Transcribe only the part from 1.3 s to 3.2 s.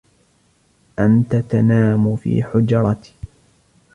تنام في حجرتي.